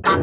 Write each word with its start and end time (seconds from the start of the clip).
bum 0.00 0.14
bum 0.14 0.21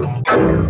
Thank 0.00 0.30
you. 0.30 0.69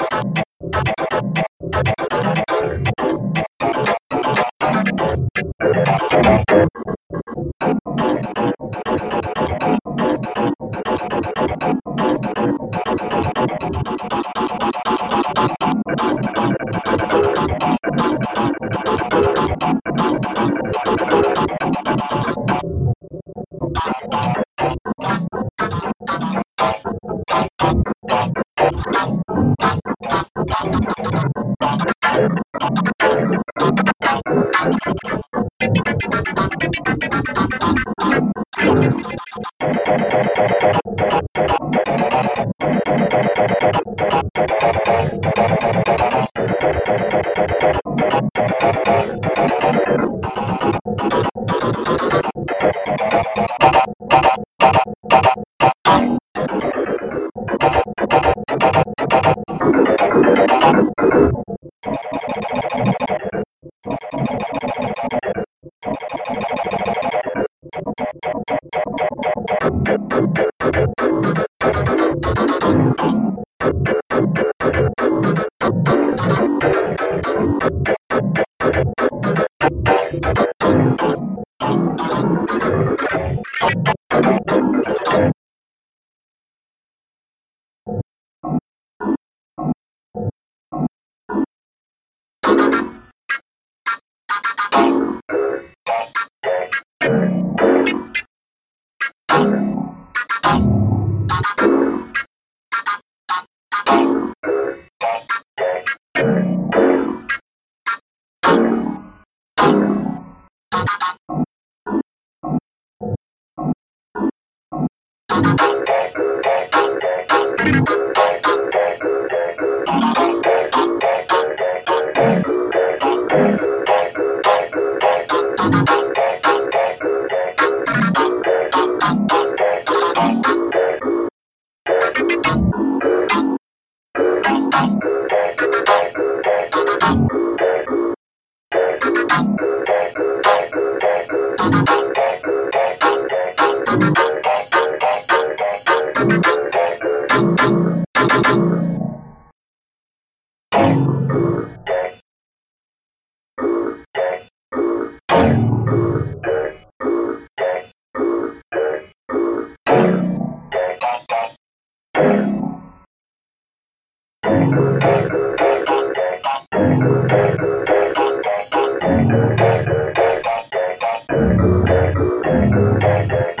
day. 173.31 173.60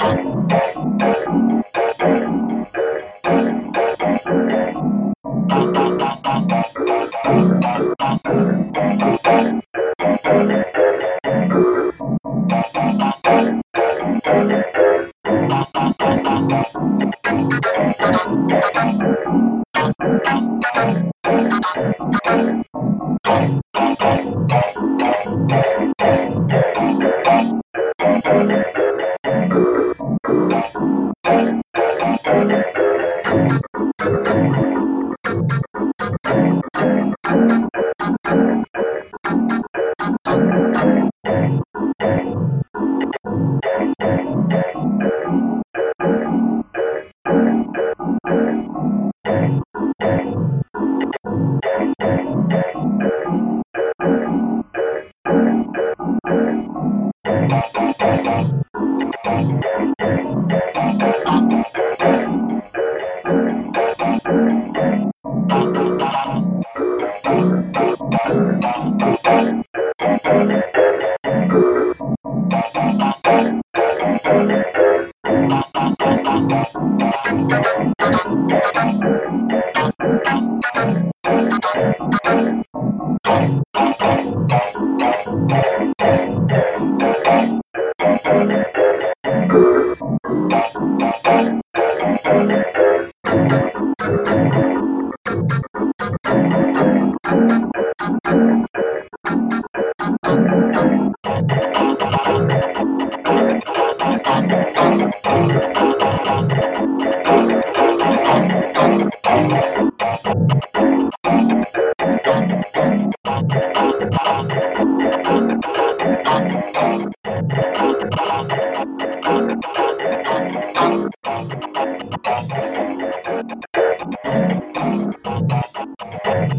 there 126.34 126.58